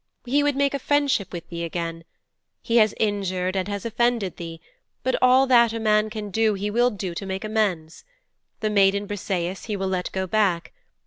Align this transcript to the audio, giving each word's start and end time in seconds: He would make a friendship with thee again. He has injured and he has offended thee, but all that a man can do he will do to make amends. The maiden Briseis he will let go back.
He 0.25 0.41
would 0.41 0.55
make 0.55 0.73
a 0.73 0.79
friendship 0.79 1.31
with 1.31 1.47
thee 1.49 1.63
again. 1.63 2.05
He 2.63 2.77
has 2.77 2.95
injured 2.99 3.55
and 3.55 3.67
he 3.67 3.71
has 3.73 3.85
offended 3.85 4.37
thee, 4.37 4.59
but 5.03 5.15
all 5.21 5.45
that 5.45 5.73
a 5.73 5.79
man 5.79 6.09
can 6.09 6.31
do 6.31 6.55
he 6.55 6.71
will 6.71 6.89
do 6.89 7.13
to 7.13 7.23
make 7.27 7.43
amends. 7.43 8.03
The 8.61 8.71
maiden 8.71 9.05
Briseis 9.07 9.65
he 9.65 9.75
will 9.77 9.89
let 9.89 10.11
go 10.11 10.25
back. 10.25 10.73